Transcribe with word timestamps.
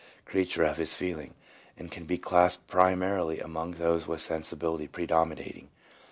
creature 0.25 0.63
of 0.63 0.77
his 0.77 0.95
feelings, 0.95 1.35
and 1.77 1.91
can 1.91 2.05
be 2.05 2.17
classed 2.17 2.65
primarily 2.65 3.39
among 3.39 3.73
those 3.73 4.07
with 4.07 4.19
sensibility 4.19 4.87
predominating. 4.87 5.69